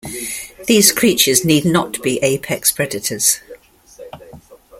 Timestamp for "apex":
2.23-2.71